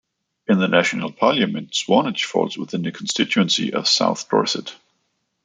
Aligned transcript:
In 0.47 0.57
the 0.57 0.67
National 0.67 1.11
Parliament, 1.11 1.75
Swanage 1.75 2.25
falls 2.25 2.57
within 2.57 2.81
the 2.81 2.91
constituency 2.91 3.71
of 3.71 3.87
South 3.87 4.27
Dorset. 4.29 4.75